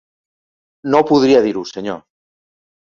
No 0.95 1.03
podria 1.11 1.45
dir-ho, 1.49 1.67
senyor. 1.77 2.05